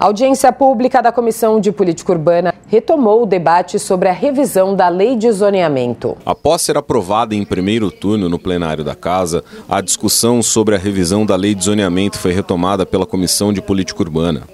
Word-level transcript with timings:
A 0.00 0.06
audiência 0.06 0.50
pública 0.50 1.02
da 1.02 1.12
Comissão 1.12 1.60
de 1.60 1.70
Política 1.70 2.12
Urbana 2.12 2.54
retomou 2.68 3.22
o 3.22 3.26
debate 3.26 3.78
sobre 3.78 4.08
a 4.08 4.12
revisão 4.12 4.74
da 4.74 4.88
lei 4.88 5.14
de 5.14 5.30
zoneamento. 5.30 6.16
Após 6.24 6.62
ser 6.62 6.78
aprovada 6.78 7.34
em 7.34 7.44
primeiro 7.44 7.90
turno 7.90 8.26
no 8.26 8.38
plenário 8.38 8.82
da 8.82 8.94
Casa, 8.94 9.44
a 9.68 9.82
discussão 9.82 10.42
sobre 10.42 10.74
a 10.74 10.78
revisão 10.78 11.26
da 11.26 11.36
lei 11.36 11.54
de 11.54 11.66
zoneamento 11.66 12.18
foi 12.18 12.32
retomada 12.32 12.86
pela 12.86 13.04
Comissão 13.04 13.52
de 13.52 13.60
Política 13.60 14.02
Urbana. 14.02 14.44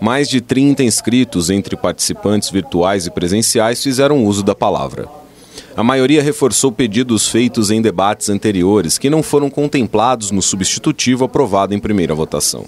Mais 0.00 0.28
de 0.28 0.40
30 0.40 0.84
inscritos 0.84 1.50
entre 1.50 1.76
participantes 1.76 2.48
virtuais 2.48 3.04
e 3.04 3.10
presenciais 3.10 3.82
fizeram 3.82 4.24
uso 4.24 4.44
da 4.44 4.54
palavra. 4.54 5.08
A 5.76 5.82
maioria 5.82 6.22
reforçou 6.22 6.70
pedidos 6.70 7.28
feitos 7.28 7.72
em 7.72 7.82
debates 7.82 8.28
anteriores 8.28 8.96
que 8.96 9.10
não 9.10 9.24
foram 9.24 9.50
contemplados 9.50 10.30
no 10.30 10.40
substitutivo 10.40 11.24
aprovado 11.24 11.74
em 11.74 11.80
primeira 11.80 12.14
votação. 12.14 12.64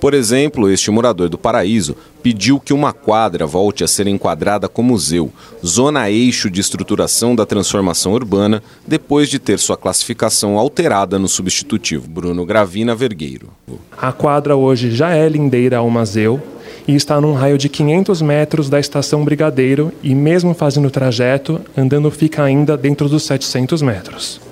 Por 0.00 0.14
exemplo, 0.14 0.70
este 0.70 0.90
morador 0.90 1.28
do 1.28 1.38
Paraíso 1.38 1.96
pediu 2.22 2.60
que 2.60 2.72
uma 2.72 2.92
quadra 2.92 3.46
volte 3.46 3.82
a 3.84 3.88
ser 3.88 4.06
enquadrada 4.06 4.68
como 4.68 4.92
museu, 4.92 5.30
zona 5.64 6.10
eixo 6.10 6.50
de 6.50 6.60
estruturação 6.60 7.34
da 7.34 7.46
transformação 7.46 8.12
urbana, 8.12 8.62
depois 8.86 9.28
de 9.28 9.38
ter 9.38 9.58
sua 9.58 9.76
classificação 9.76 10.58
alterada 10.58 11.18
no 11.18 11.28
substitutivo. 11.28 12.08
Bruno 12.08 12.44
Gravina 12.44 12.94
Vergueiro. 12.94 13.48
A 13.96 14.12
quadra 14.12 14.56
hoje 14.56 14.90
já 14.90 15.14
é 15.14 15.28
lindeira 15.28 15.78
ao 15.78 15.90
museu 15.90 16.40
e 16.86 16.94
está 16.94 17.20
num 17.20 17.32
raio 17.32 17.58
de 17.58 17.68
500 17.68 18.22
metros 18.22 18.68
da 18.68 18.78
estação 18.78 19.24
Brigadeiro 19.24 19.92
e 20.02 20.14
mesmo 20.14 20.54
fazendo 20.54 20.86
o 20.86 20.90
trajeto, 20.90 21.60
andando 21.76 22.10
fica 22.10 22.42
ainda 22.42 22.76
dentro 22.76 23.08
dos 23.08 23.24
700 23.24 23.82
metros. 23.82 24.45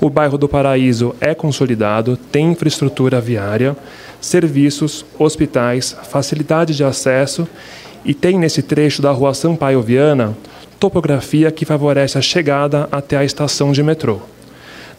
O 0.00 0.10
bairro 0.10 0.36
do 0.36 0.48
Paraíso 0.48 1.14
é 1.20 1.34
consolidado, 1.34 2.16
tem 2.16 2.52
infraestrutura 2.52 3.20
viária, 3.20 3.76
serviços, 4.20 5.04
hospitais, 5.18 5.96
facilidade 6.04 6.74
de 6.74 6.84
acesso 6.84 7.48
e 8.04 8.12
tem 8.12 8.38
nesse 8.38 8.62
trecho 8.62 9.00
da 9.00 9.10
rua 9.10 9.32
Sampaio 9.32 9.80
Viana 9.80 10.36
topografia 10.78 11.50
que 11.50 11.64
favorece 11.64 12.18
a 12.18 12.20
chegada 12.20 12.88
até 12.92 13.16
a 13.16 13.24
estação 13.24 13.72
de 13.72 13.82
metrô. 13.82 14.20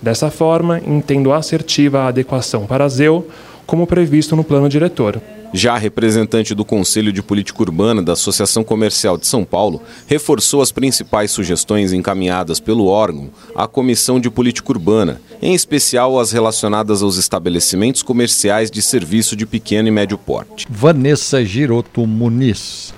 Dessa 0.01 0.29
forma, 0.29 0.79
entendo 0.85 1.31
assertiva 1.31 2.01
a 2.01 2.07
adequação 2.07 2.65
para 2.65 2.87
Zeu, 2.89 3.27
como 3.65 3.87
previsto 3.87 4.35
no 4.35 4.43
plano 4.43 4.69
diretor. 4.69 5.21
Já 5.53 5.75
a 5.75 5.77
representante 5.77 6.53
do 6.53 6.65
Conselho 6.65 7.11
de 7.11 7.21
Política 7.21 7.61
Urbana 7.61 8.01
da 8.01 8.13
Associação 8.13 8.63
Comercial 8.63 9.17
de 9.17 9.25
São 9.25 9.45
Paulo 9.45 9.81
reforçou 10.05 10.61
as 10.61 10.71
principais 10.71 11.31
sugestões 11.31 11.93
encaminhadas 11.93 12.59
pelo 12.59 12.87
órgão 12.87 13.29
à 13.55 13.67
Comissão 13.67 14.19
de 14.19 14.29
Política 14.29 14.71
Urbana, 14.71 15.21
em 15.41 15.53
especial 15.53 16.19
as 16.19 16.31
relacionadas 16.31 17.01
aos 17.01 17.17
estabelecimentos 17.17 18.03
comerciais 18.03 18.69
de 18.69 18.81
serviço 18.81 19.35
de 19.35 19.45
pequeno 19.45 19.87
e 19.87 19.91
médio 19.91 20.17
porte. 20.17 20.67
Vanessa 20.69 21.43
Giroto 21.43 22.05
Muniz. 22.05 22.93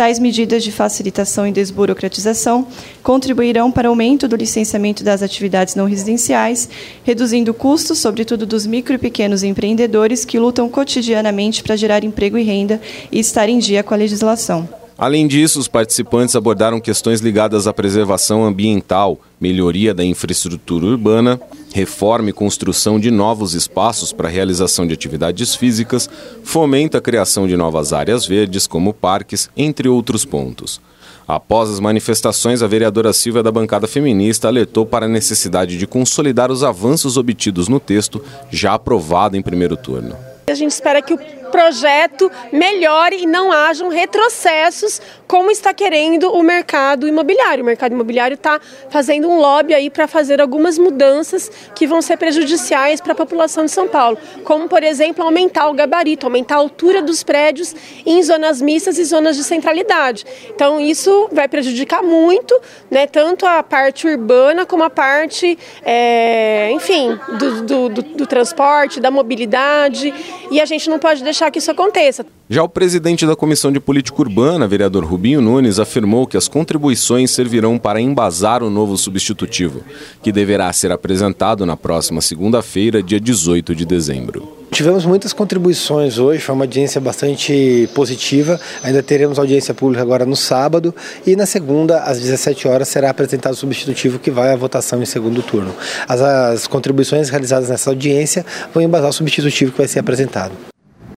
Tais 0.00 0.18
medidas 0.18 0.64
de 0.64 0.72
facilitação 0.72 1.46
e 1.46 1.52
desburocratização 1.52 2.66
contribuirão 3.02 3.70
para 3.70 3.86
o 3.86 3.90
aumento 3.90 4.26
do 4.26 4.34
licenciamento 4.34 5.04
das 5.04 5.22
atividades 5.22 5.74
não 5.74 5.84
residenciais, 5.84 6.70
reduzindo 7.04 7.52
custos, 7.52 7.98
sobretudo 7.98 8.46
dos 8.46 8.64
micro 8.64 8.94
e 8.94 8.98
pequenos 8.98 9.42
empreendedores 9.42 10.24
que 10.24 10.38
lutam 10.38 10.70
cotidianamente 10.70 11.62
para 11.62 11.76
gerar 11.76 12.02
emprego 12.02 12.38
e 12.38 12.42
renda 12.42 12.80
e 13.12 13.20
estar 13.20 13.50
em 13.50 13.58
dia 13.58 13.82
com 13.82 13.92
a 13.92 13.98
legislação. 13.98 14.79
Além 15.00 15.26
disso, 15.26 15.58
os 15.58 15.66
participantes 15.66 16.36
abordaram 16.36 16.78
questões 16.78 17.22
ligadas 17.22 17.66
à 17.66 17.72
preservação 17.72 18.44
ambiental, 18.44 19.18
melhoria 19.40 19.94
da 19.94 20.04
infraestrutura 20.04 20.84
urbana, 20.84 21.40
reforma 21.72 22.28
e 22.28 22.34
construção 22.34 23.00
de 23.00 23.10
novos 23.10 23.54
espaços 23.54 24.12
para 24.12 24.28
realização 24.28 24.86
de 24.86 24.92
atividades 24.92 25.54
físicas, 25.54 26.06
fomenta 26.44 26.98
a 26.98 27.00
criação 27.00 27.48
de 27.48 27.56
novas 27.56 27.94
áreas 27.94 28.26
verdes, 28.26 28.66
como 28.66 28.92
parques, 28.92 29.48
entre 29.56 29.88
outros 29.88 30.26
pontos. 30.26 30.82
Após 31.26 31.70
as 31.70 31.80
manifestações, 31.80 32.62
a 32.62 32.66
vereadora 32.66 33.14
Silvia 33.14 33.42
da 33.42 33.50
bancada 33.50 33.86
feminista 33.86 34.48
alertou 34.48 34.84
para 34.84 35.06
a 35.06 35.08
necessidade 35.08 35.78
de 35.78 35.86
consolidar 35.86 36.52
os 36.52 36.62
avanços 36.62 37.16
obtidos 37.16 37.68
no 37.68 37.80
texto, 37.80 38.22
já 38.50 38.74
aprovado 38.74 39.34
em 39.34 39.40
primeiro 39.40 39.78
turno. 39.78 40.14
A 40.46 40.54
gente 40.54 40.72
espera 40.72 41.00
que 41.00 41.14
o 41.14 41.18
projeto 41.50 42.30
melhore 42.52 43.22
e 43.22 43.26
não 43.26 43.52
hajam 43.52 43.88
retrocessos 43.88 45.00
como 45.26 45.50
está 45.50 45.72
querendo 45.72 46.32
o 46.32 46.42
mercado 46.42 47.06
imobiliário. 47.06 47.62
O 47.62 47.66
mercado 47.66 47.92
imobiliário 47.92 48.34
está 48.34 48.60
fazendo 48.90 49.28
um 49.28 49.38
lobby 49.38 49.74
aí 49.74 49.88
para 49.88 50.08
fazer 50.08 50.40
algumas 50.40 50.76
mudanças 50.76 51.48
que 51.74 51.86
vão 51.86 52.02
ser 52.02 52.16
prejudiciais 52.16 53.00
para 53.00 53.12
a 53.12 53.14
população 53.14 53.64
de 53.64 53.70
São 53.70 53.86
Paulo, 53.86 54.18
como 54.44 54.68
por 54.68 54.82
exemplo 54.82 55.24
aumentar 55.24 55.68
o 55.68 55.74
gabarito, 55.74 56.26
aumentar 56.26 56.56
a 56.56 56.58
altura 56.58 57.00
dos 57.00 57.22
prédios 57.22 57.74
em 58.04 58.20
zonas 58.22 58.60
mistas 58.60 58.98
e 58.98 59.04
zonas 59.04 59.36
de 59.36 59.44
centralidade. 59.44 60.24
Então 60.52 60.80
isso 60.80 61.28
vai 61.30 61.46
prejudicar 61.46 62.02
muito, 62.02 62.60
né, 62.90 63.06
tanto 63.06 63.46
a 63.46 63.62
parte 63.62 64.08
urbana 64.08 64.66
como 64.66 64.82
a 64.82 64.90
parte, 64.90 65.58
é, 65.84 66.70
enfim, 66.72 67.18
do, 67.38 67.62
do, 67.62 67.88
do, 67.88 68.02
do 68.02 68.26
transporte, 68.26 69.00
da 69.00 69.10
mobilidade. 69.10 70.12
E 70.50 70.60
a 70.60 70.64
gente 70.64 70.90
não 70.90 70.98
pode 70.98 71.22
deixar 71.22 71.39
deixar 71.40 71.50
que 71.50 71.58
isso 71.58 71.70
aconteça. 71.70 72.26
Já 72.48 72.62
o 72.62 72.68
presidente 72.68 73.26
da 73.26 73.34
Comissão 73.34 73.72
de 73.72 73.80
Política 73.80 74.20
Urbana, 74.20 74.68
vereador 74.68 75.04
Rubinho 75.04 75.40
Nunes, 75.40 75.78
afirmou 75.78 76.26
que 76.26 76.36
as 76.36 76.48
contribuições 76.48 77.30
servirão 77.30 77.78
para 77.78 78.00
embasar 78.00 78.62
o 78.62 78.68
novo 78.68 78.96
substitutivo, 78.96 79.82
que 80.22 80.30
deverá 80.30 80.70
ser 80.72 80.92
apresentado 80.92 81.64
na 81.64 81.76
próxima 81.76 82.20
segunda-feira, 82.20 83.02
dia 83.02 83.20
18 83.20 83.74
de 83.74 83.84
dezembro. 83.84 84.60
Tivemos 84.70 85.04
muitas 85.04 85.32
contribuições 85.32 86.18
hoje, 86.18 86.40
foi 86.40 86.54
uma 86.54 86.64
audiência 86.64 87.00
bastante 87.00 87.88
positiva. 87.92 88.60
Ainda 88.84 89.02
teremos 89.02 89.36
audiência 89.38 89.74
pública 89.74 90.00
agora 90.00 90.24
no 90.24 90.36
sábado 90.36 90.94
e 91.26 91.34
na 91.34 91.44
segunda, 91.44 92.02
às 92.04 92.20
17 92.20 92.68
horas, 92.68 92.88
será 92.88 93.10
apresentado 93.10 93.52
o 93.52 93.56
substitutivo 93.56 94.18
que 94.18 94.30
vai 94.30 94.52
à 94.52 94.56
votação 94.56 95.02
em 95.02 95.06
segundo 95.06 95.42
turno. 95.42 95.74
As, 96.06 96.20
as 96.20 96.66
contribuições 96.68 97.30
realizadas 97.30 97.68
nessa 97.68 97.90
audiência 97.90 98.46
vão 98.72 98.82
embasar 98.82 99.10
o 99.10 99.12
substitutivo 99.12 99.72
que 99.72 99.78
vai 99.78 99.88
ser 99.88 99.98
apresentado. 99.98 100.52